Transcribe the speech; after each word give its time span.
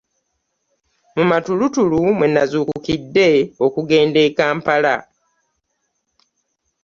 Mu 1.15 1.23
matulutulu 1.31 1.99
mwe 2.17 2.27
nazuukukidde 2.33 3.29
okugenda 3.65 4.19
e 4.27 4.29
Kampala. 4.37 4.95